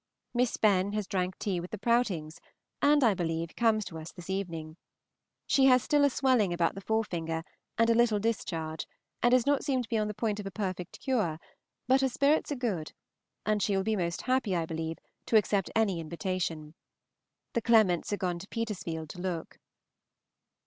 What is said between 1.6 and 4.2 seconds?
the Prowtings, and, I believe, comes to us